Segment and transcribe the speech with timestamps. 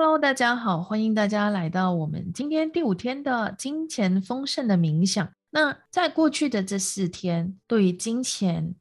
[0.00, 5.28] Hello，大家好，欢迎大家来到我们今天第五天的金钱丰盛的冥想。
[5.50, 8.76] 那在过去的这四天，对于金钱，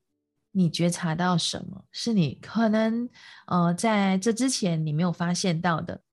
[0.52, 3.09] 你觉察到什么是你可能
[3.48, 6.04] 呃在这之前你没有发现到的？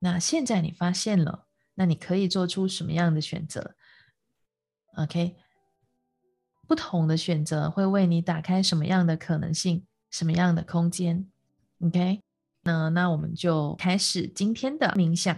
[0.00, 1.46] 那现在你发现了，
[1.76, 3.76] 那你可以做出什么样的选择
[4.96, 5.36] ？OK，
[6.66, 11.30] 不同的选择会为你打开什么样的可能性，什么样的空间
[11.78, 12.20] ？OK。
[12.62, 15.34] 那那我们就开始今天的冥想。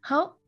[0.00, 0.38] 好，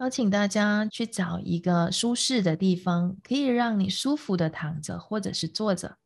[0.00, 5.98] 邀请大家去找一个舒适的地方，可以让你舒服的躺着或者是坐着。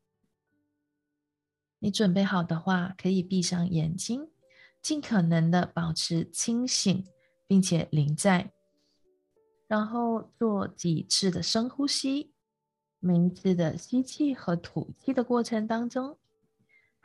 [1.78, 4.28] 你准备好的话，可以闭上眼睛，
[4.82, 7.06] 尽可能的保持清醒，
[7.46, 8.50] 并且临在。
[9.68, 12.32] 然后做几次的深呼吸，
[12.98, 16.18] 每一次的吸气和吐气的过程当中，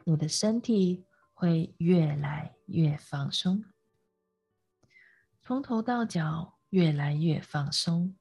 [0.04, 1.06] 你的身体。
[1.42, 3.66] 会越来越放松，
[5.42, 8.16] 从头到脚越来越放松，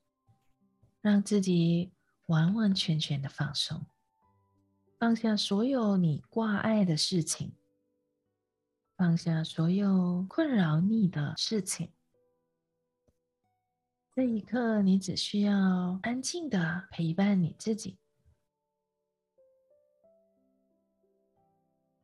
[1.03, 1.93] 让自己
[2.29, 3.85] 完完全全的放松，
[4.99, 7.53] 放下所有你挂碍的事情，
[8.97, 11.93] 放下所有困扰你的事情。
[14.15, 18.00] 这一刻，你只需要安静的陪伴你自己。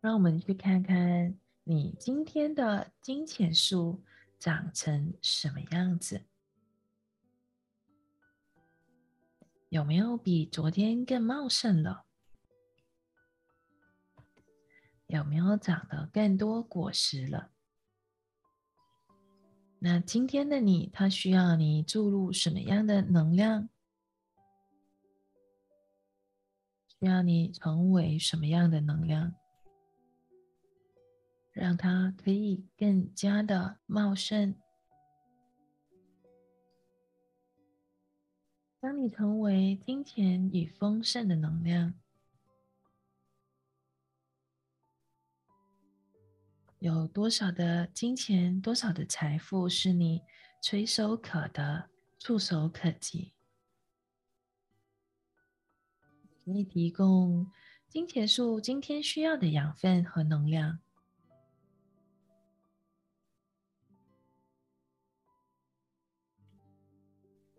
[0.07, 4.05] 让我们去看看你今天的金钱树
[4.39, 6.23] 长成什么样子，
[9.69, 12.05] 有没有比昨天更茂盛了？
[15.09, 17.51] 有没有长得更多果实了？
[19.81, 23.69] 那今天的你，它需要你注入什么样的能量？
[26.87, 29.35] 需要你成为什么样的能量？
[31.57, 34.55] 让它可以更加的茂盛。
[38.79, 41.95] 当你成为金钱与丰盛的能量，
[46.79, 50.21] 有多少的金钱、多少的财富是你
[50.63, 51.89] 垂手可得、
[52.19, 53.33] 触手可及？
[56.45, 57.51] 你提供
[57.89, 60.81] 金钱树今天需要的养分和能量。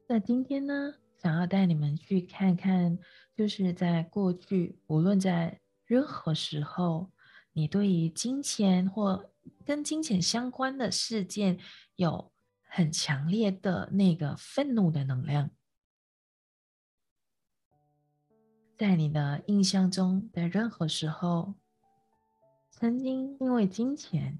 [0.09, 2.97] 那今天呢，想要带你们去看看，
[3.35, 7.12] 就是在过去，无论在任何时候，
[7.51, 9.29] 你对于金钱或
[9.66, 11.59] 跟金钱相关的事件，
[11.97, 12.31] 有
[12.62, 15.51] 很强烈的那个愤怒的能量，
[18.78, 21.56] 在你的印象中的任何时候，
[22.72, 24.40] 曾经因为金钱，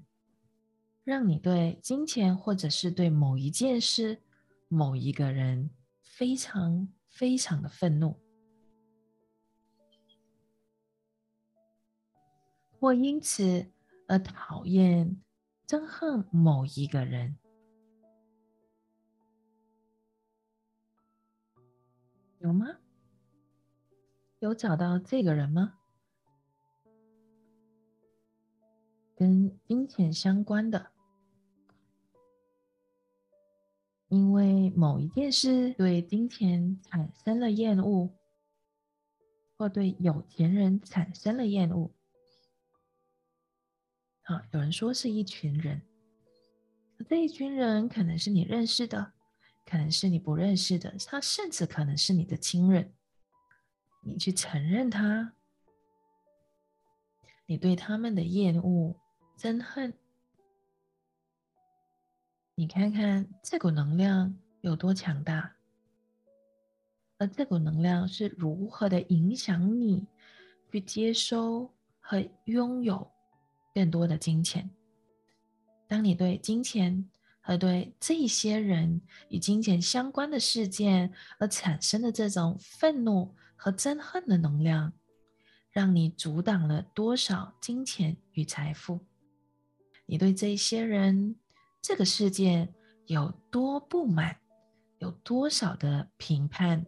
[1.04, 4.22] 让你对金钱或者是对某一件事。
[4.68, 5.70] 某一个人
[6.02, 8.20] 非常非常的愤怒，
[12.78, 13.72] 或因此
[14.06, 15.22] 而讨厌、
[15.66, 17.38] 憎恨某一个人，
[22.38, 22.78] 有吗？
[24.38, 25.78] 有找到这个人吗？
[29.16, 30.92] 跟金钱相关的？
[34.08, 38.10] 因为某一件事对金钱产生了厌恶，
[39.56, 41.90] 或对有钱人产生了厌恶。
[44.22, 45.82] 好，有人说是一群人，
[47.08, 49.12] 这一群人可能是你认识的，
[49.66, 52.94] 可能是你不认识的，他甚至可能是你的亲人。
[54.00, 55.34] 你去承认他，
[57.46, 58.96] 你对他们的厌恶、
[59.36, 59.92] 憎恨。
[62.58, 65.54] 你看看这股能量有多强大，
[67.16, 70.04] 而这股能量是如何的影响你
[70.68, 73.08] 去接收和拥有
[73.72, 74.68] 更多的金钱。
[75.86, 77.08] 当你对金钱
[77.40, 84.92] 和对这些人与金钱相关的事件而产生的这种愤怒和憎恨的能量，
[85.70, 88.98] 让你阻挡了多少金钱与财富？
[90.06, 91.36] 你对这些人。
[91.88, 92.68] 这个世界
[93.06, 94.38] 有多不满，
[94.98, 96.84] 有多少的评判？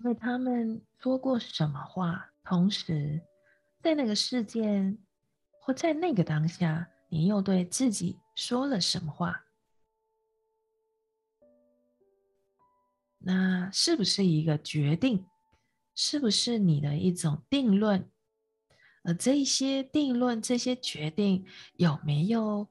[0.00, 2.32] 因为他们说过什么话？
[2.42, 3.22] 同时，
[3.80, 4.98] 在那个事件
[5.60, 9.44] 或在那个当下，你又对自己说了什么话？
[13.18, 15.24] 那是不是一个决定？
[15.94, 18.08] 是不是你的一种定论？
[19.04, 21.44] 而这些定论、这些决定
[21.74, 22.68] 有没有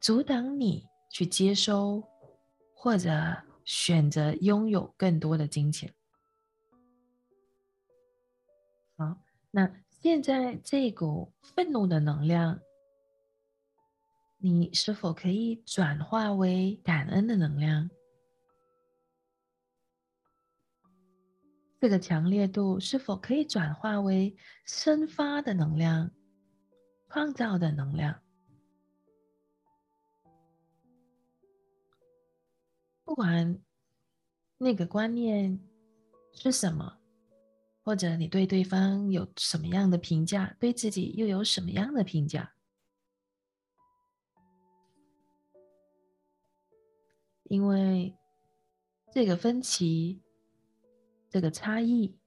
[0.00, 2.04] 阻挡你去接收
[2.72, 5.92] 或者选择拥有更多的金钱？
[8.96, 9.16] 好，
[9.50, 9.68] 那
[10.00, 12.60] 现在这股愤怒的能量，
[14.38, 17.90] 你是否可以转化为感恩的能量？
[21.80, 24.36] 这个强烈度是否可以转化为
[24.66, 26.10] 生发的能量、
[27.08, 28.20] 创造的能量？
[33.02, 33.58] 不管
[34.58, 35.58] 那个观念
[36.34, 36.98] 是什么，
[37.82, 42.52] 或者你对对方有什么样的评价，对自己又有什么样的评价？
[47.44, 48.14] 因为
[49.10, 50.20] 这个分歧。
[51.30, 52.18] 这个差异，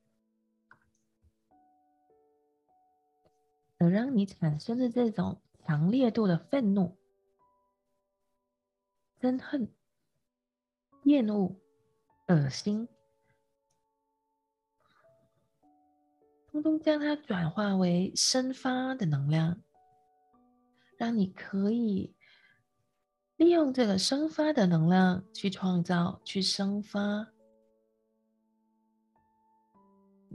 [3.77, 6.97] 而让你产生的这种强烈度的愤怒、
[9.19, 9.69] 憎恨、
[11.03, 11.59] 厌恶、
[12.27, 12.88] 恶心，
[16.50, 19.61] 通通将它转化为生发的能量，
[20.95, 22.15] 让你可以
[23.35, 27.32] 利用这个生发的能量去创造、去生发。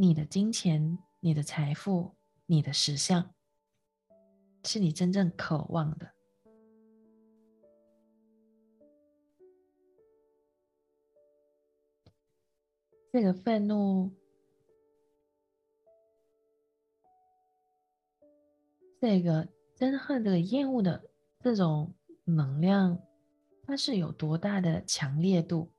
[0.00, 2.15] 你的金钱、你的财富、
[2.47, 3.35] 你的实相，
[4.62, 6.15] 是你真正渴望的。
[13.12, 14.12] 这个愤怒，
[19.01, 21.11] 这个憎恨、这个厌恶的
[21.41, 21.93] 这种
[22.23, 23.03] 能量，
[23.65, 25.73] 它是有多大的强烈度？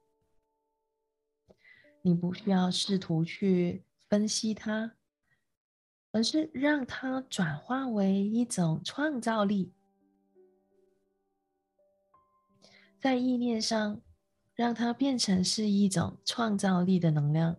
[2.01, 3.85] 你不需要试图去。
[4.09, 4.95] 分析它，
[6.11, 9.71] 而是让它转化为一种创造力，
[12.99, 14.01] 在意念上，
[14.55, 17.55] 让它变成是一种创造力的能量。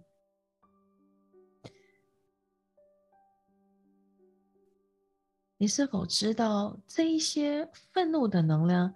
[5.56, 8.92] 你是否知道这一些愤怒的能量，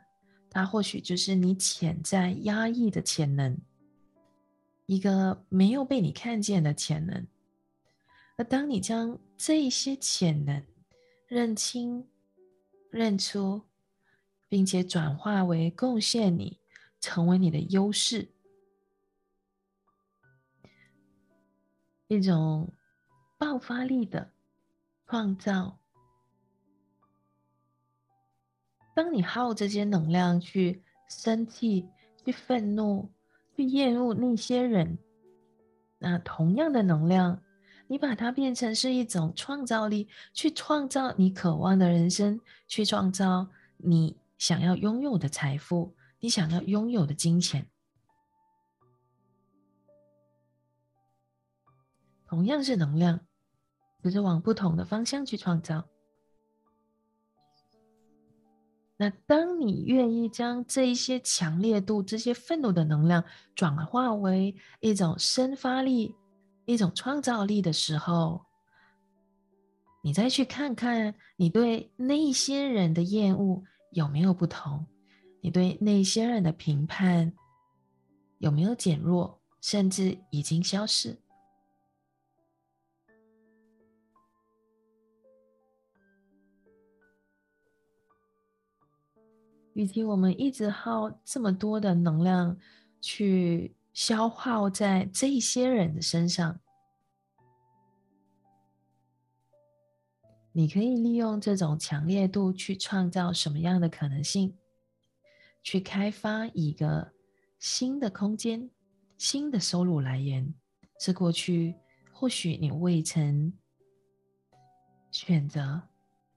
[0.50, 3.56] 它或许就是你潜在压抑的潜能，
[4.86, 7.24] 一个没有被你看见的潜能。
[8.36, 10.66] 而当你将这一些潜能
[11.28, 12.08] 认清、
[12.90, 13.62] 认出，
[14.48, 16.58] 并且转化为贡献你、
[17.00, 18.28] 成为你的优势，
[22.08, 22.72] 一种
[23.38, 24.32] 爆发力的
[25.06, 25.78] 创造。
[28.96, 31.88] 当你耗这些能量去生气、
[32.24, 33.12] 去愤怒、
[33.54, 34.98] 去厌恶那些人，
[35.98, 37.40] 那同样的能量。
[37.94, 43.46] 你把它变成是一种创造力，去创造你渴望的人生，去创造
[43.76, 47.70] 你想要拥有的财富，你想要拥有的金钱。
[52.26, 53.20] 同样是能量，
[54.02, 55.84] 只是往不同的方向去创造。
[58.96, 63.22] 那当你愿意将这一些强烈度、这些愤怒的能量
[63.54, 66.16] 转化为一种生发力。
[66.66, 68.46] 一种创造力的时候，
[70.02, 74.86] 你再去看看你对那些人的厌恶有没有不同，
[75.42, 77.32] 你对那些人的评判
[78.38, 81.18] 有没有减弱，甚至已经消失。
[89.74, 92.56] 与其我们一直耗这么多的能量
[93.00, 93.74] 去。
[93.94, 96.60] 消耗在这些人的身上，
[100.50, 104.58] 你可以利用这种强烈度去创造什么样的可能性？
[105.62, 107.12] 去开发一个
[107.58, 108.68] 新的空间、
[109.16, 110.52] 新的收入来源，
[110.98, 111.76] 是过去
[112.12, 113.52] 或许你未曾
[115.12, 115.80] 选择、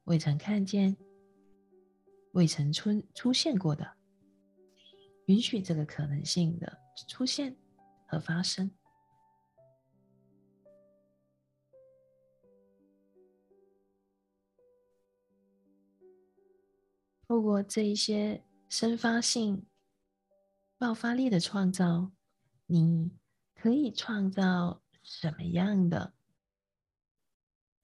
[0.04, 0.96] 未曾看见、
[2.34, 3.98] 未曾出出现过的，
[5.26, 6.87] 允许这个可能性的。
[7.06, 7.56] 出现
[8.08, 8.72] 和发生，
[17.28, 19.68] 透过这一些生发性、
[20.78, 22.12] 爆发力的创造，
[22.66, 23.12] 你
[23.54, 26.14] 可以创造什么样的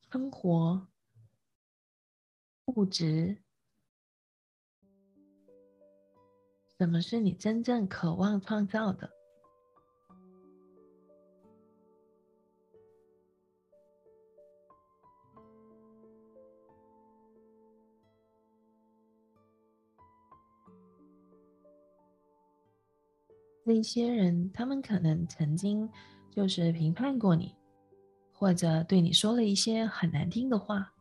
[0.09, 0.87] 生活、
[2.65, 3.42] 物质？
[6.77, 9.09] 什么是你真正渴望创造的？
[23.65, 25.89] 那些人他们可能曾经
[26.29, 27.55] 就是评判过你
[28.33, 30.93] 或者对你说了一些很难听的话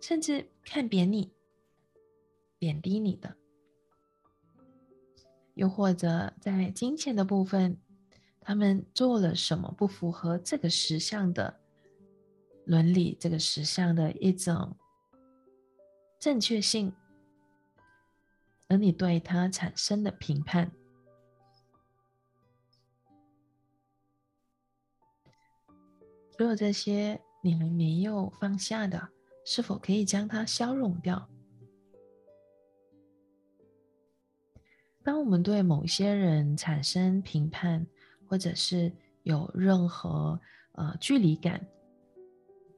[0.00, 1.32] 甚至看扁你
[2.60, 3.36] 贬低你的。
[5.54, 7.78] 又或者在金钱的部分，
[8.40, 11.60] 他们做了什么不符合这个实相的
[12.66, 14.76] 伦理、这个实相的一种
[16.18, 16.92] 正确性，
[18.68, 20.70] 而你对他产生的评判。
[26.36, 29.08] 所有这些你们没有放下的，
[29.44, 31.28] 是否可以将它消融掉？
[35.04, 37.86] 当我们对某些人产生评判，
[38.26, 38.90] 或者是
[39.22, 40.40] 有任何
[40.72, 41.60] 呃距离感，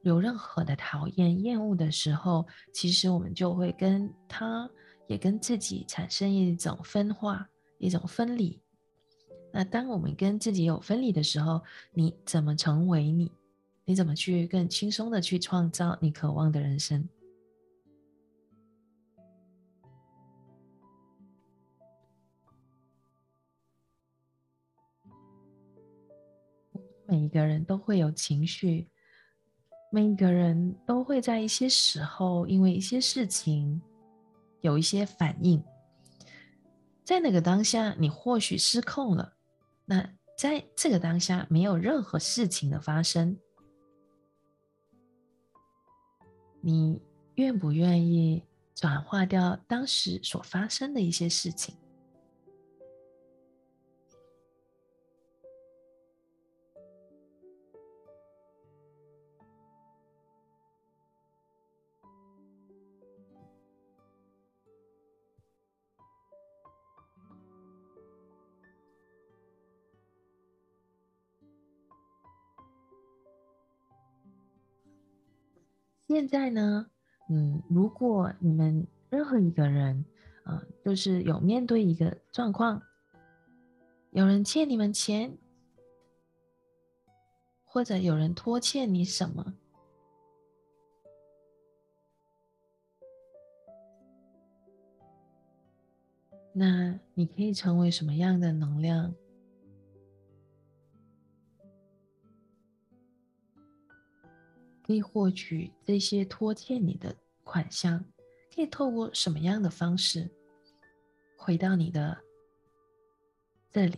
[0.03, 4.69] 有任何的讨厌、厌恶的时候，其实我们就会跟他，
[5.07, 8.59] 也跟自己产生一种分化、一种分离。
[9.53, 11.61] 那当我们跟自己有分离的时候，
[11.93, 13.31] 你怎么成为你？
[13.85, 17.07] 你怎么去更轻松的去创造你渴望的人生？
[27.07, 28.89] 每一个人都会有情绪，
[29.91, 33.81] 每一个人都会在一些时候因为一些事情
[34.61, 35.63] 有一些反应，
[37.03, 39.33] 在那个当下你或许失控了，
[39.85, 43.37] 那在这个当下没有任何事情的发生。
[46.59, 47.01] 你
[47.35, 48.43] 愿不愿意
[48.75, 51.73] 转化掉当时所发生的一些事情？
[76.17, 76.89] 现在呢，
[77.29, 80.03] 嗯，如果你们任何一个人，
[80.45, 82.81] 啊，就是有面对一个状况，
[84.09, 85.37] 有人欠你们钱，
[87.65, 89.53] 或者有人拖欠你什么，
[96.51, 99.13] 那你可以成为什么样的能量？
[104.87, 107.13] 可以获取这些拖欠你的
[107.43, 108.01] 款项，
[108.55, 110.29] 可以透过什么样的方式
[111.35, 112.17] 回到你的
[113.69, 113.97] 这里？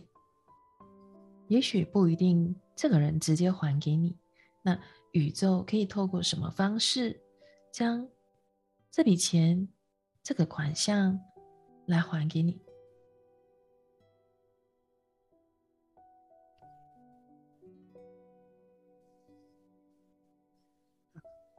[1.46, 4.16] 也许不一定，这个人直接还给你。
[4.62, 4.76] 那
[5.12, 7.20] 宇宙可以透过什么方式
[7.72, 8.06] 将
[8.90, 9.68] 这笔钱、
[10.24, 11.18] 这个款项
[11.86, 12.60] 来还给你？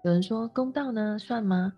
[0.03, 1.73] 有人说公道呢，算吗？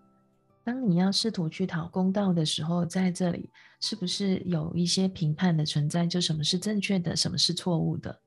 [0.64, 3.50] 当你要试图去讨公道的时候，在这里
[3.80, 6.06] 是不是有一些评判的存在？
[6.06, 8.18] 就什么是正确的，什么是错误的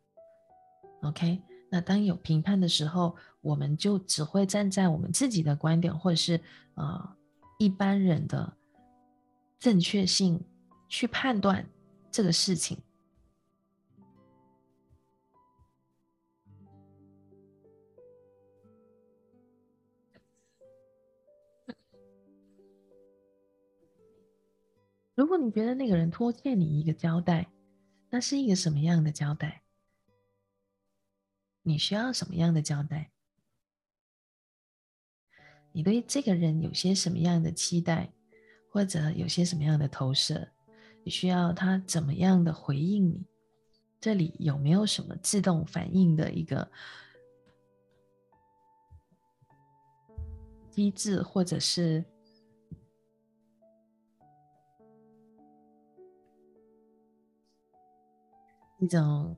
[1.01, 6.39] ？OK，那当有评判的时候，我们就只会站在我们自己的观点，或者是
[6.75, 7.15] 呃
[7.57, 8.53] 一般人的
[9.59, 10.39] 正确性
[10.87, 11.67] 去判断
[12.11, 12.77] 这个事情。
[25.17, 27.47] 如果你觉得那个人拖欠你一个交代，
[28.11, 29.63] 那是一个什么样的交代？
[31.63, 33.09] 你需要什么样的交代？
[35.71, 38.13] 你对这个人有些什么样的期待，
[38.69, 40.47] 或者有些什么样的投射？
[41.03, 43.25] 你需要他怎么样的回应你？
[43.99, 46.69] 这里有没有什么自动反应的一个
[50.69, 52.05] 机制，或者是？
[58.79, 59.35] 一种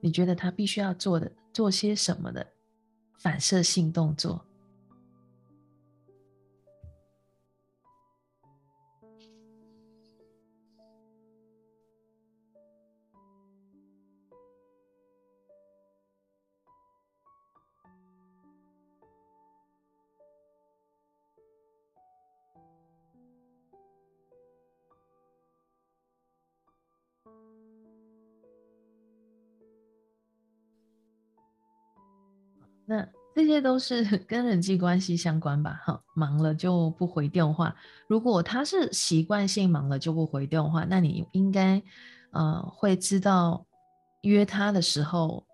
[0.00, 2.46] 你觉得他必须要做的、做些什么的
[3.18, 4.47] 反射性动作。
[33.58, 35.80] 这都是 跟人际关系相关吧？
[35.84, 37.74] 哈，忙了就不回电话。
[38.06, 41.82] 如果他是习惯性忙了就不回电话，那你应该
[42.30, 43.66] 呃，会知道
[44.22, 45.44] 约他的时候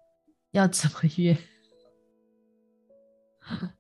[0.51, 1.35] 要怎么约。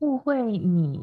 [0.00, 0.98] 误会你，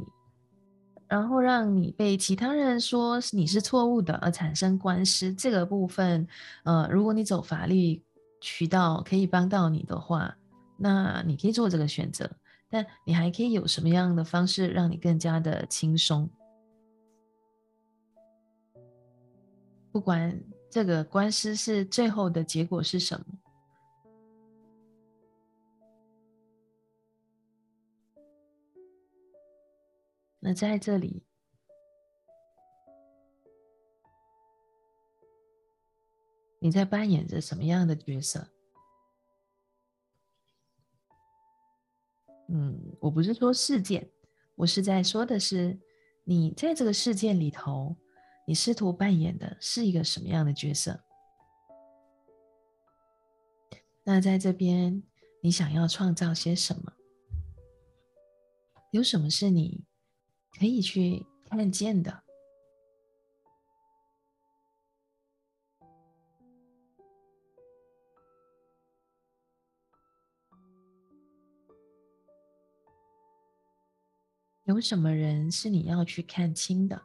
[1.11, 6.25] 然后让你被其他人说你是错误的，而产生官司这个部分，
[6.63, 8.01] 呃，如果你走法律
[8.39, 10.33] 渠道可以帮到你的话，
[10.77, 12.31] 那你可以做这个选择。
[12.69, 16.29] 但你还可以有什么样的方式让你更加的轻松？
[19.91, 23.25] 不管这个官司是最后的结果是什么。
[30.43, 31.23] 那在这里，
[36.59, 38.47] 你在扮演着什么样的角色？
[42.49, 44.09] 嗯，我不是说事件，
[44.55, 45.79] 我是在说的是
[46.23, 47.95] 你在这个事件里头，
[48.47, 51.03] 你试图扮演的是一个什么样的角色？
[54.03, 55.03] 那在这边，
[55.43, 56.93] 你想要创造些什么？
[58.89, 59.85] 有什么是你？
[60.57, 62.23] 可以去看见的，
[74.65, 77.01] 有什么人是你要去看清的？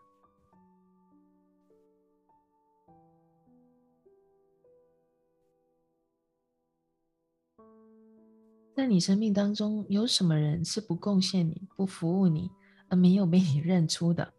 [8.75, 12.51] 在你生命当中，有什么人是不贡献你、不服务你？
[12.89, 14.33] 而没有被你认出的，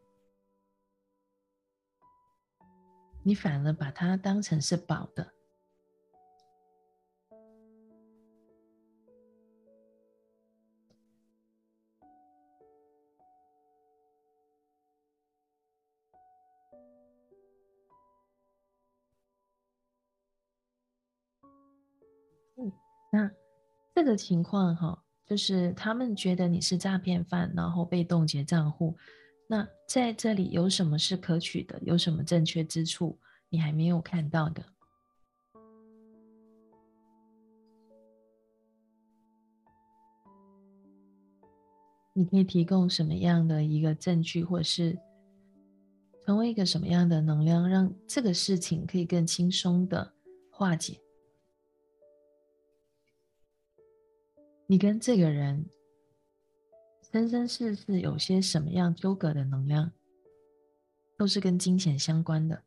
[3.23, 5.33] 你反而把它当成是宝的。
[22.55, 22.71] 嗯，
[23.11, 23.29] 那
[23.93, 25.03] 这个情况哈。
[25.27, 28.95] 就是他们觉得你是诈骗犯，然后被冻结账户。
[29.45, 31.77] 那在这里有什么是可取的？
[31.83, 33.19] 有什么正确之处？
[33.49, 34.63] 你还没有看到的？
[42.13, 44.97] 你可以提供什么样的一个证据，或是
[46.25, 50.13] 成为一个什么样的能量，让这个事情可以更轻松的
[50.49, 50.99] 化解？
[54.69, 55.65] 你跟这个人
[57.01, 59.93] 生生世世有些什么样纠葛的能量，
[61.17, 62.63] 都是跟金钱相关的。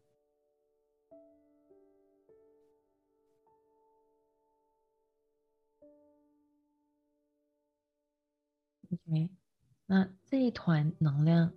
[8.90, 9.30] OK，
[9.84, 11.52] 那这一团能量，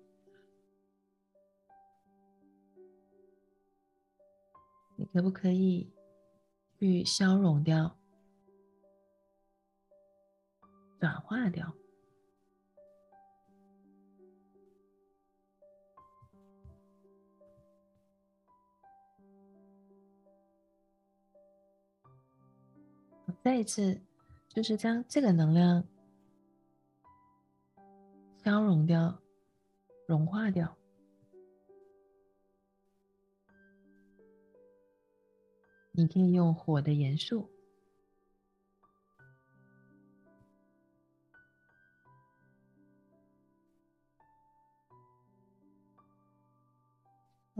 [4.97, 5.89] 你可不可以
[6.77, 7.97] 去消融掉？
[11.03, 11.69] 转化掉。
[23.41, 23.99] 再一次，
[24.47, 25.83] 就是将这个能量
[28.41, 29.19] 消融掉、
[30.07, 30.73] 融化掉。
[35.91, 37.52] 你可以用火的元素。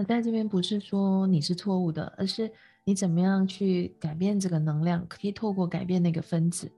[0.06, 2.52] 在这边不是说你是错误的，而是
[2.84, 6.72] 你怎么样去改变这个能量，可以透过改变那个分子，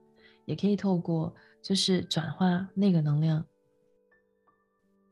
[0.44, 3.44] 也可以透过就是转化那个能量，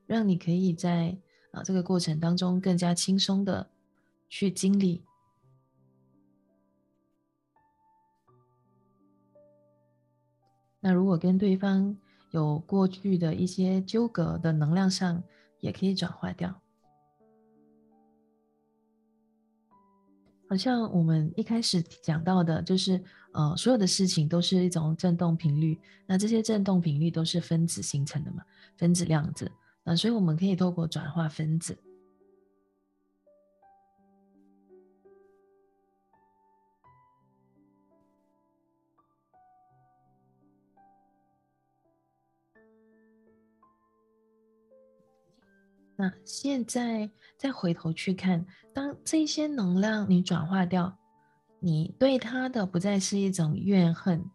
[0.06, 1.16] 让你可以在
[1.52, 3.70] 啊这个过程当中更加轻松的
[4.28, 5.02] 去经历。
[10.80, 11.96] 那如果跟对方
[12.30, 15.22] 有过去的一些纠葛的能量上，
[15.60, 16.60] 也可以转化掉。
[20.56, 28.42] 像我们一开始讲到的，就是呃，所有的事情都是一种振动频率，那这些振动频率都是分子形成的嘛，
[28.76, 29.50] 分子量子，
[29.82, 31.76] 那所以我们可以透过转化分子。
[45.96, 50.98] 那现在再回头去看，当这些能量你转化掉，
[51.60, 54.28] 你对他的不再是一种怨恨，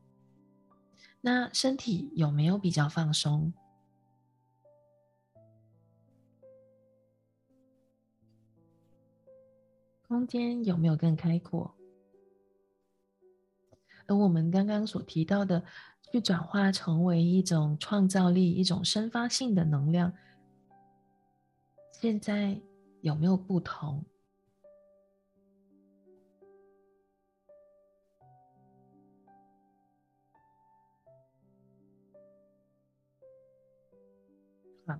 [1.22, 3.52] 那身体有没有比较放松？
[10.08, 11.76] 空间有没有更开阔？
[14.08, 15.64] 而我们刚刚所提到的，
[16.12, 20.12] 去转化成为一种创造力、一种生发性的能量，
[22.02, 22.58] 现在
[23.02, 24.02] 有没有不同？
[34.88, 34.98] 好，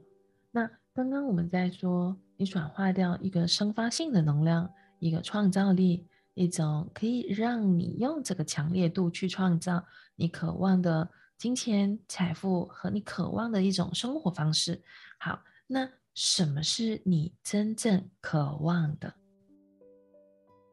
[0.52, 6.06] 那刚刚我们在说，你转化掉一个生发性的能量，一个创造力。
[6.36, 9.84] 一种可以让你用这个强烈度去创造
[10.16, 14.82] 你渴望的金钱、财富和你渴望的一种生活方式。
[15.18, 15.90] 好，那
[16.22, 19.16] 什么是你真正渴望的？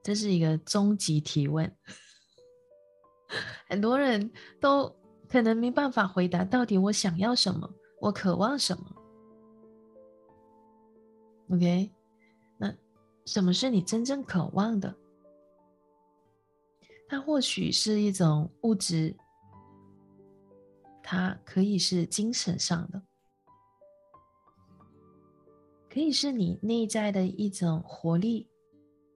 [0.02, 1.72] 这是一个终极提问，
[3.68, 4.92] 很多人都
[5.28, 6.44] 可能没办法回答。
[6.44, 7.72] 到底我想要什么？
[8.00, 8.84] 我渴望什么
[11.50, 11.92] ？OK，
[12.58, 12.74] 那
[13.24, 14.92] 什么是你真正渴望的？
[17.08, 19.16] 它或许是一种物质，
[21.04, 23.00] 它可以是精神上的，
[25.96, 28.46] 可以是你内在的一种活力、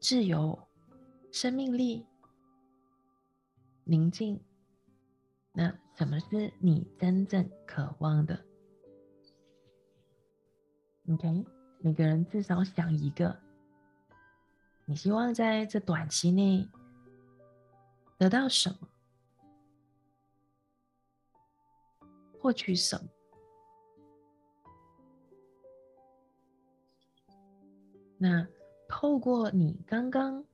[0.01, 0.59] 自由、
[1.31, 2.07] 生命力、
[3.85, 4.43] 宁静。
[5.53, 8.43] 那什么是你真正渴望的
[11.11, 11.45] ？OK，
[11.81, 13.39] 每个人至少想一个，
[14.87, 16.67] 你希望在这短期内。
[18.17, 18.89] 得到什么？
[22.41, 23.11] 获取什么？
[28.23, 28.47] 那
[28.87, 30.45] 透过你刚刚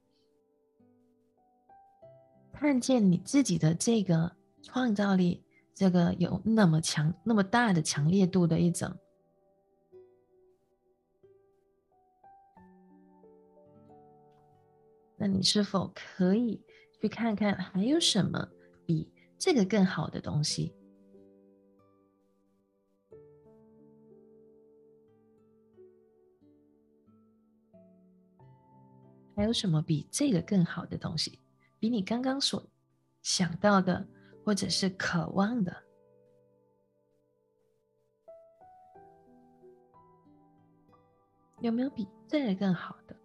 [2.52, 4.30] 看见你自己的这个
[4.62, 5.42] 创造力，
[5.74, 8.96] 这个有那么强、那么大的强烈度的一种，
[15.16, 16.62] 那你是否可以？
[17.00, 18.48] 去看看还有什么
[18.86, 20.75] 比这个更好的东西？
[29.36, 31.38] 还有什么比这个更好的东西？
[31.78, 32.66] 比你刚刚所
[33.22, 34.04] 想到的，
[34.44, 35.76] 或者是渴望的，
[41.60, 43.16] 有没有比这个更好的？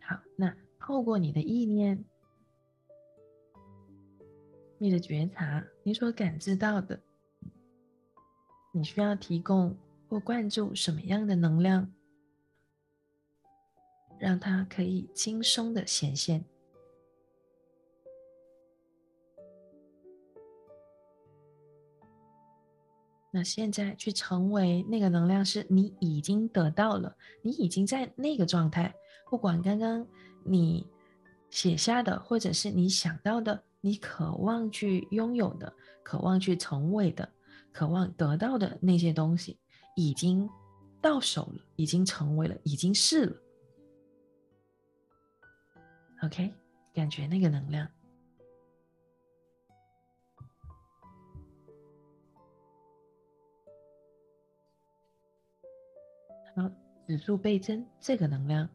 [0.00, 0.56] 好，那。
[0.84, 2.04] 透过你的意念、
[4.78, 7.00] 你的觉察、你所感知到的，
[8.72, 9.76] 你需要提供
[10.08, 11.88] 或灌注什么样的能量，
[14.22, 16.44] 让它可以轻松的显现？
[23.32, 28.94] 那现在去成为那个能量，是你已经得到了，你已经在那个状态，
[29.28, 30.06] 不管刚刚。
[30.44, 30.84] 你
[31.50, 37.28] 写下的，或者是你想到的，你渴望去拥有的，渴望去成为的，
[37.72, 39.56] 渴望得到的那些东西，
[39.94, 40.50] 已经
[41.00, 43.36] 到手了，已经成为了，已经是了。
[46.22, 46.52] OK，
[46.94, 47.90] 感觉那个能量，
[56.54, 56.70] 好，
[57.08, 58.68] 指数倍增，这个能量。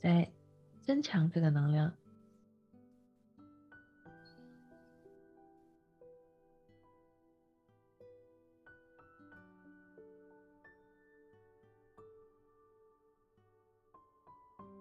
[0.00, 0.30] 在
[0.80, 1.92] 增强这个能量。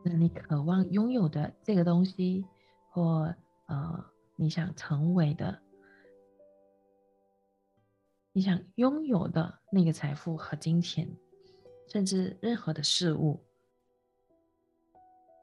[0.03, 2.43] 那你渴望拥有的这个东西，
[2.89, 3.33] 或
[3.67, 5.61] 呃，你想成为的，
[8.31, 11.07] 你想拥有的那个财富和金钱，
[11.87, 13.39] 甚至任何的事物。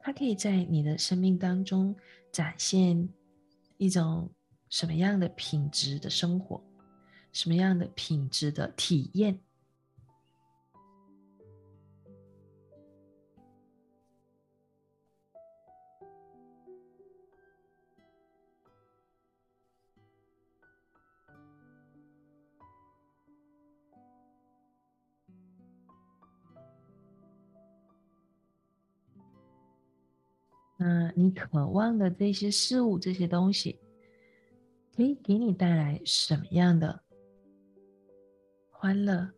[0.01, 1.95] 它可以在你的生命当中
[2.33, 3.09] 展现
[3.77, 4.31] 一种
[4.71, 6.61] 什么样的品质的生活，
[7.33, 9.39] 什么样的品质的体验？
[30.81, 33.79] 那你渴望的这些事物、这些东西，
[34.95, 37.03] 可以给你带来什么样的
[38.71, 39.29] 欢乐？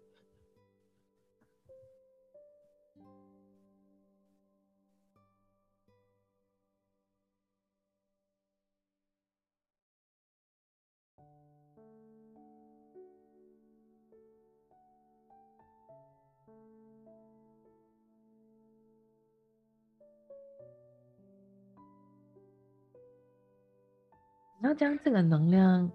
[24.62, 25.90] 你要将这个能量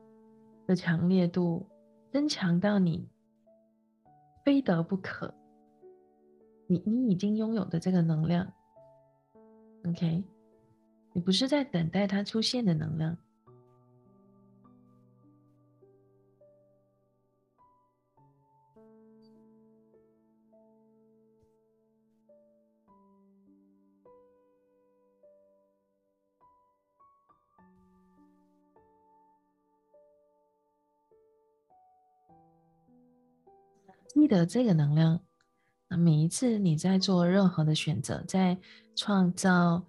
[0.65, 1.67] 的强烈度
[2.11, 3.07] 增强到你
[4.43, 5.31] 非得不可，
[6.65, 8.51] 你你已经拥有的这个能量
[9.87, 10.23] ，OK，
[11.13, 13.15] 你不是在等待它出现的能量。
[34.15, 35.19] 记得这个能量，
[35.89, 38.57] 那每一次你在做任何的选择，在
[38.95, 39.85] 创造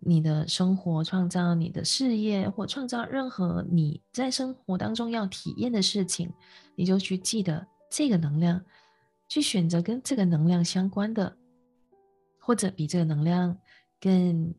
[0.00, 6.30] 你的生活、创造你的事业，或创造任何你在生活当中要体验的事情，
[6.74, 8.62] 你就去记得这个能量，
[9.28, 11.38] 去选择跟这个能量相关的，
[12.40, 13.56] 或者比这个能量
[14.00, 14.52] 更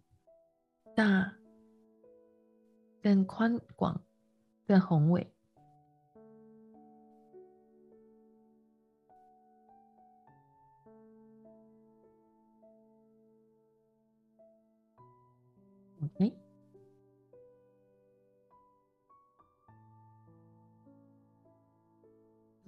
[0.95, 1.33] 大、
[3.03, 4.01] 更宽广、
[4.65, 5.31] 更宏伟。
[16.01, 16.33] OK，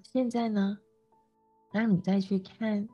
[0.03, 0.77] 现在呢，
[1.71, 2.89] 让你再去看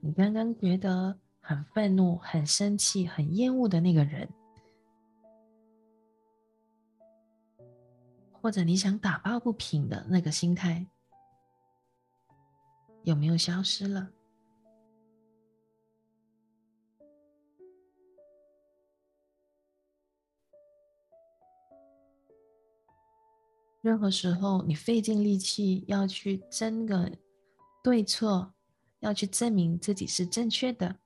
[0.00, 4.28] 你刚刚觉得很愤怒、很生气、很厌恶的那个人，
[8.32, 10.84] 或者你想打抱不平的那个心态，
[13.04, 14.10] 有没有消失了？
[23.88, 27.10] 任何时候，你费尽力气要去争个
[27.82, 28.52] 对错，
[29.00, 30.98] 要去证明自己是正确的，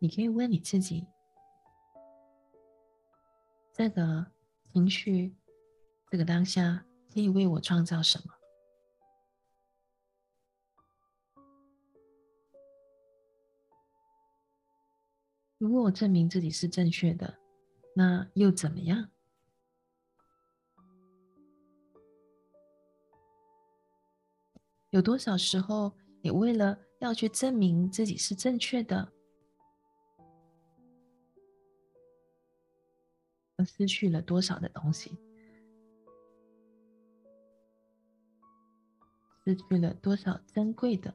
[0.00, 1.06] 你可以问你自己：
[3.72, 4.26] 这个
[4.72, 5.32] 情绪，
[6.10, 8.39] 这个当下，可以为我创造什么？
[15.60, 17.38] 如果我证明自己是正确的，
[17.94, 19.10] 那又怎么样？
[24.88, 25.92] 有多少时候，
[26.22, 29.12] 你为了要去证明自己是正确的，
[33.56, 35.14] 而失去了多少的东西？
[39.44, 41.14] 失去了多少珍贵的？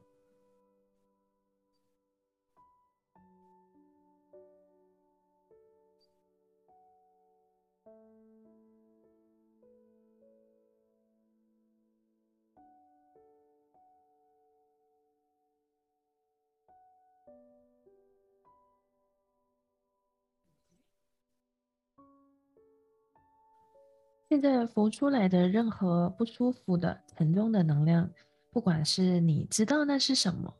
[24.36, 28.12] 现在浮出来的任何不舒服的、沉重的能量，
[28.52, 30.54] 不管是你知道那是什么，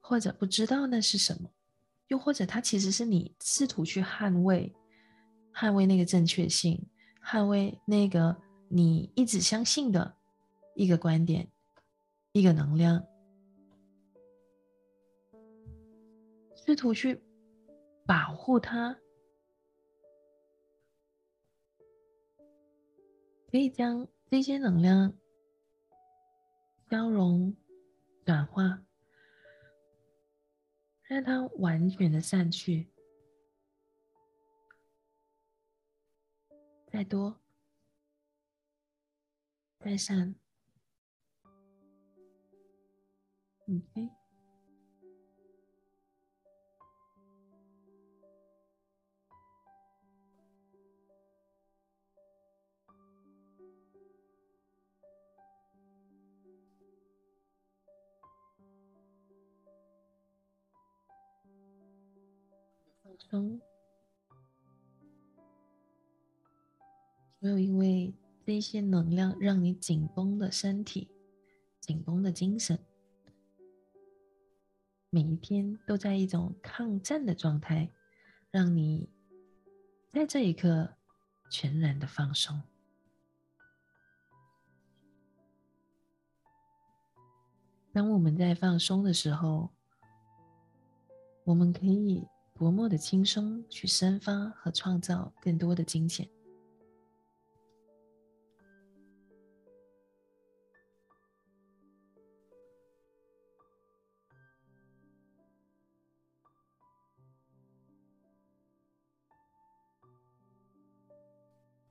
[0.00, 1.50] 或者不知道那是什么，
[2.06, 4.72] 又或者它其实是你试图去捍卫、
[5.52, 6.80] 捍卫那个正确性、
[7.20, 8.36] 捍卫那个
[8.68, 10.14] 你一直相信的
[10.76, 11.48] 一个观点、
[12.30, 13.04] 一个能量，
[16.64, 17.20] 试图去
[18.06, 18.96] 保护它。
[23.52, 25.12] 可以将这些能量
[26.88, 27.54] 消融、
[28.24, 28.82] 转化，
[31.02, 32.90] 让它完全的散去。
[36.90, 37.38] 再多，
[39.80, 40.34] 再散
[43.68, 44.21] ，OK。
[63.18, 63.60] 松，
[67.40, 71.08] 所有因为这些能量让你紧绷的身体、
[71.80, 72.78] 紧绷的精神，
[75.10, 77.90] 每一天都在一种抗战的状态，
[78.50, 79.08] 让你
[80.10, 80.96] 在这一刻
[81.50, 82.62] 全然的放松。
[87.92, 89.70] 当我们在放松的时候，
[91.44, 92.26] 我们可以。
[92.62, 96.28] 多么的轻松去生发和创造更多的金钱。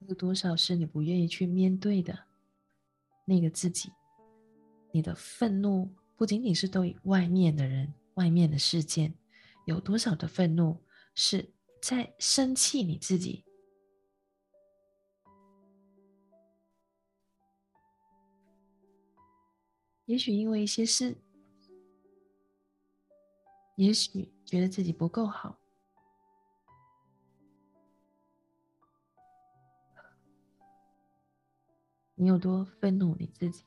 [0.08, 2.18] 有多少是你不愿意去面对的？
[3.26, 3.92] 那个自己，
[4.94, 9.14] 你的愤怒不仅仅是对外面的人，外面的事件。
[9.66, 10.84] 有多少的愤怒
[11.16, 13.46] 是在生气你自己？
[20.06, 21.16] 也许因为一些事，
[23.76, 25.58] 也许觉得自己不够好。
[32.16, 33.64] 你有多愤怒你自己？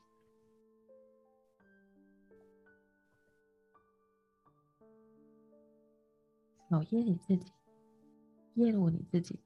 [6.75, 7.53] 讨厌你自己，
[8.55, 9.39] 厌恶你自己。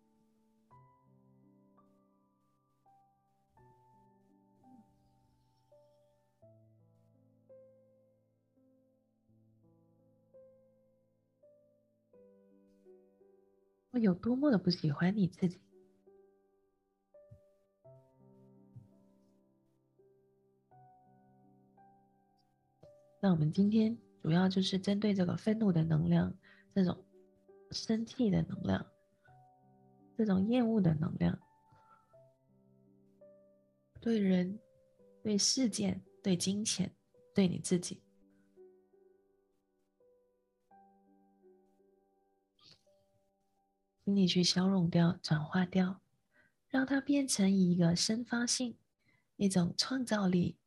[13.91, 15.59] 我有多么的不喜欢你自己？
[23.21, 26.33] 那我们今天主要就是针对这个愤怒的能量，
[26.73, 27.05] 这种
[27.71, 28.85] 生气的能量，
[30.17, 31.39] 这种厌恶的能量，
[33.99, 34.59] 对人、
[35.23, 36.93] 对事件、对金钱、
[37.33, 38.01] 对你自己。
[44.03, 46.01] 请你去消融掉、转化掉，
[46.67, 48.77] 让它变成一个生发性、
[49.35, 50.58] 一种创造力。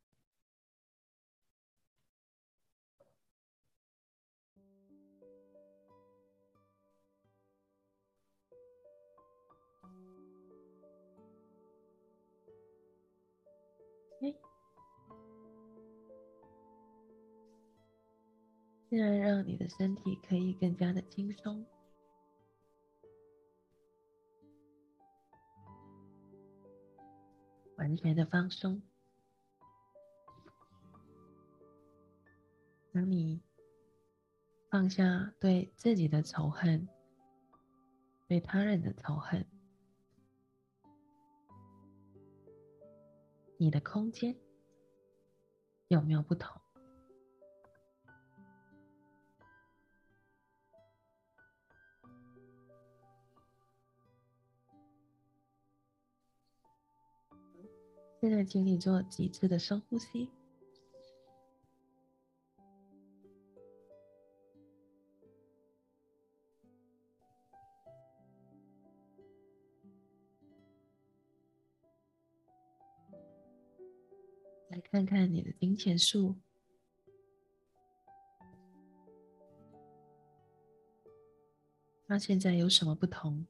[18.95, 21.65] 现在让你的身体可以更加的轻松。
[27.75, 28.79] 完全的放松。
[32.91, 33.41] 当你
[34.69, 36.87] 放下对自己的仇恨，
[38.27, 39.43] 对他人的仇恨，
[43.57, 44.37] 你的空间
[45.87, 46.62] 有没有不同？
[58.23, 60.29] 现在，请你做几次的深呼吸，
[74.69, 76.37] 来看看你的金钱树，
[82.07, 83.45] 它现在有什么不同？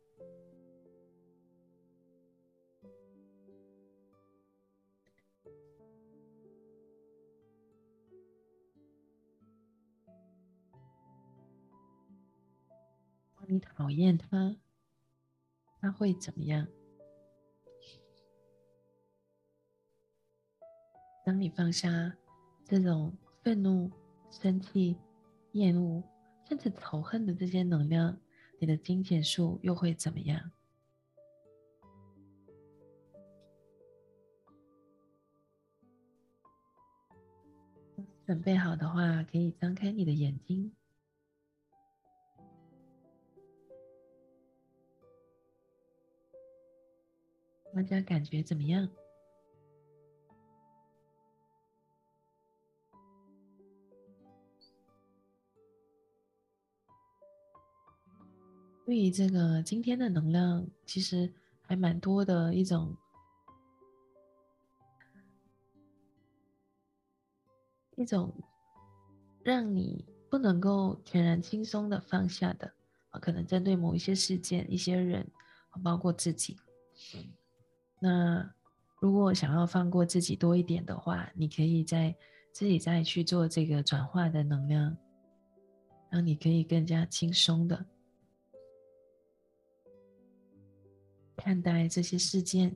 [13.53, 14.57] 你讨厌他，
[15.79, 16.67] 他会怎么样？
[21.23, 22.17] 当你放下
[22.65, 23.91] 这种愤怒、
[24.31, 24.97] 生气、
[25.51, 26.01] 厌恶，
[26.49, 28.17] 甚至仇恨的这些能量，
[28.57, 30.51] 你的金钱树又会怎么样？
[38.25, 40.75] 准备好的话，可以张开你的眼睛。
[47.75, 48.87] 大家感觉怎么样？
[58.85, 62.95] 对于这个今天的能量，其实还蛮多的一种，
[67.95, 68.31] 一种
[69.41, 72.71] 让你不能够全然轻松的放下的
[73.09, 75.27] 啊，可能针对某一些事件、一些人，
[75.83, 76.55] 包括自己。
[78.03, 78.53] 那
[78.99, 82.13] 如果想要放过自己多一点的话，你可以在
[82.51, 84.97] 自己再去做这个转化的能量，
[86.09, 87.85] 让你可以更加轻松的
[91.37, 92.75] 看待这些事件，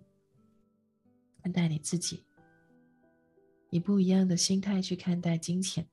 [1.43, 2.23] 看待你自己，
[3.69, 5.85] 以不一样的心态去看待金钱。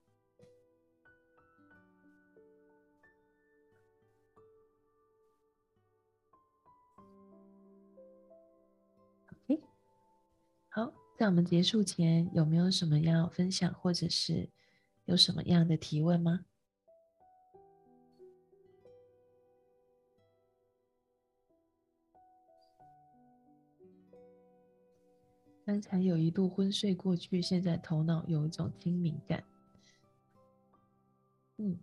[11.17, 14.49] 在我们结束前，有没有什么要分享，或者是
[15.05, 16.45] 有什么样的提问吗？
[25.65, 29.43] 刚才有一度昏睡过去，现在头脑有一种清明感。
[31.57, 31.79] 嗯，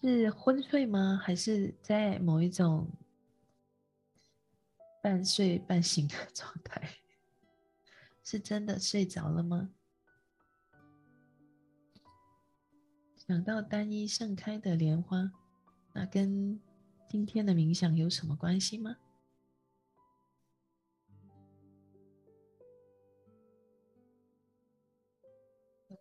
[0.00, 1.18] 是昏睡吗？
[1.20, 2.86] 还是在某一种
[5.02, 6.88] 半睡半醒的状态？
[8.28, 9.70] 是真的睡着了吗？
[13.14, 15.30] 想到单一盛开的莲花，
[15.92, 16.60] 那跟
[17.08, 18.96] 今天的冥想有什么关系吗？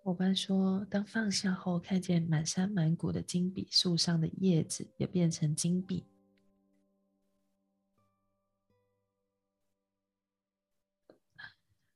[0.02, 6.08] 伙伴说，当放下后，看见满山满谷的金币，树上的叶子也变成金币，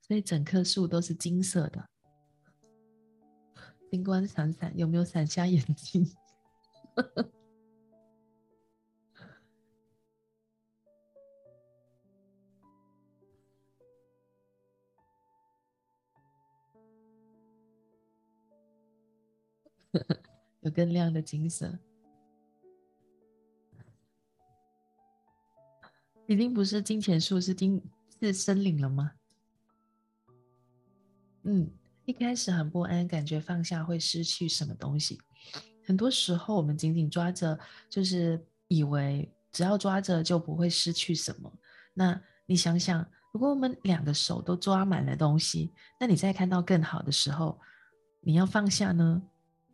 [0.09, 1.87] 所以整棵树都是金色的。
[3.91, 6.03] 金光闪闪，有没有闪瞎眼睛？
[20.61, 21.77] 有更亮的金色，
[26.25, 27.79] 已经不是金钱树，是金
[28.19, 29.18] 是森林了吗？
[31.43, 31.69] 嗯。
[32.05, 35.19] 一开始很不安，感觉放下会失去什么东西。
[35.85, 41.53] 很多时候，我们紧紧抓着，就是以为只要抓着就不会失去什么。
[41.93, 47.59] 那你想想，如果我们两个手都抓满了东西，那你再看到更好的时候，
[48.21, 49.21] 你要放下呢？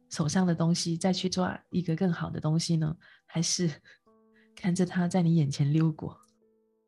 [0.10, 2.98] 手上的东西再去抓一个更好的东西呢？
[3.26, 3.72] 还是
[4.54, 6.20] 看着它在你眼前溜过？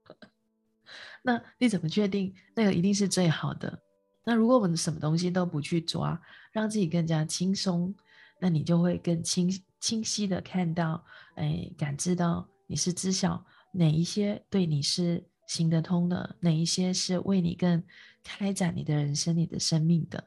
[1.24, 3.82] 那你怎么确定那个一定是最好的？
[4.28, 6.22] 那如果我们什么东西都不去抓，
[6.52, 7.96] 让自己更加轻松，
[8.42, 9.50] 那你就会更清
[9.80, 11.02] 清晰的看到，
[11.36, 17.82] 哎，感知到你是知晓哪一些对你是行得通的，哪一些是为你更
[18.22, 20.22] 开展你的人生、你的生命的。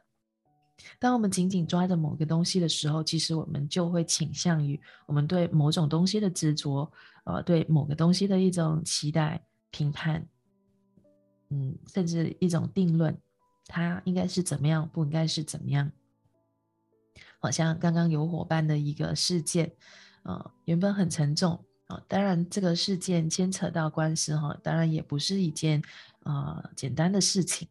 [0.97, 6.91] 当我们紧紧抓着某个东西的时候，其实我们就会倾向于我们对某种东西的执着，
[7.25, 10.27] 呃，对某个东西的一种期待、评判，
[11.51, 13.15] 嗯，甚至一种定论。
[13.67, 15.91] 他应该是怎么样，不应该是怎么样？
[17.39, 19.71] 好像刚刚有伙伴的一个事件，
[20.23, 21.99] 呃，原本很沉重啊。
[22.07, 25.81] 当然，这个事件牵扯到官司哈，当然也不是一件
[26.23, 27.67] 呃简单的事情。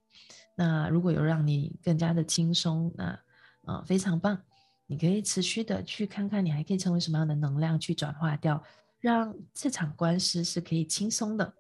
[0.57, 3.21] 那如果有让你更加的轻松，那
[3.63, 4.43] 呃非常棒。
[4.87, 8.61] 你可以持续的去看看，你还可以成为什么样的能量去转化掉，
[8.99, 11.55] 让这场官司是可以轻松的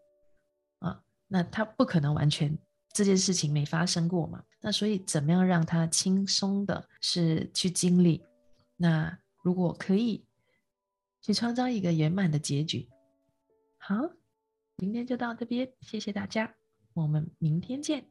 [0.80, 1.00] 啊。
[1.28, 2.58] 那他不可能完全。
[2.92, 4.44] 这件事情没发生过嘛？
[4.60, 8.22] 那所以怎么样让他轻松的是去经历？
[8.76, 10.24] 那如果可以
[11.22, 12.88] 去创造一个圆满的结局，
[13.78, 13.96] 好，
[14.76, 16.54] 明天就到这边，谢谢大家，
[16.92, 18.09] 我们明天见。